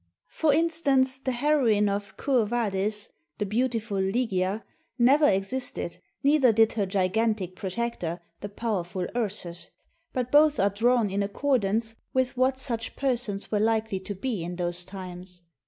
For 0.29 0.51
instance, 0.51 1.19
the 1.19 1.31
heroine 1.31 1.87
of" 1.87 2.17
Quo 2.17 2.43
Vadis," 2.43 3.09
the 3.37 3.45
beautiful 3.45 3.99
Lygia, 3.99 4.63
never 4.97 5.29
existed, 5.29 5.99
neither 6.23 6.51
did 6.51 6.73
her 6.73 6.87
gigantic 6.87 7.55
protector, 7.55 8.19
the 8.39 8.49
powerful 8.49 9.05
Ursus; 9.15 9.69
but 10.11 10.31
both 10.31 10.59
are 10.59 10.71
drawn 10.71 11.11
in 11.11 11.21
accordance 11.21 11.93
with 12.15 12.35
what 12.35 12.57
such 12.57 12.95
persons 12.95 13.51
were 13.51 13.59
likely 13.59 13.99
to 13.99 14.15
be 14.15 14.43
in 14.43 14.55
those 14.55 14.83
times. 14.83 15.43